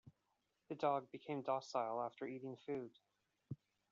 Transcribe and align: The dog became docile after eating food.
The 0.69 0.73
dog 0.73 1.11
became 1.11 1.43
docile 1.43 2.01
after 2.01 2.25
eating 2.25 2.57
food. 2.65 2.97